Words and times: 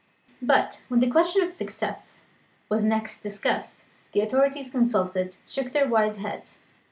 But, 0.41 0.83
when 0.87 0.99
the 0.99 1.11
question 1.11 1.43
of 1.43 1.53
success 1.53 2.25
was 2.69 2.83
next 2.83 3.21
discussed, 3.21 3.85
the 4.13 4.21
authorities 4.21 4.71
consulted 4.71 5.37
shook 5.45 5.73
their 5.73 5.87
wise 5.87 6.17
heads. 6.17 6.63